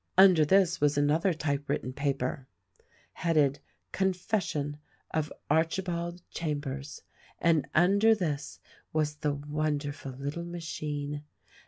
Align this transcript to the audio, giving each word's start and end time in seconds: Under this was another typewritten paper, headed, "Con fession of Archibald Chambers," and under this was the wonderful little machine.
Under 0.17 0.43
this 0.45 0.81
was 0.81 0.97
another 0.97 1.31
typewritten 1.31 1.93
paper, 1.93 2.47
headed, 3.13 3.59
"Con 3.91 4.13
fession 4.13 4.79
of 5.11 5.31
Archibald 5.47 6.23
Chambers," 6.31 7.03
and 7.37 7.67
under 7.75 8.15
this 8.15 8.59
was 8.93 9.17
the 9.17 9.31
wonderful 9.33 10.13
little 10.13 10.43
machine. 10.43 11.21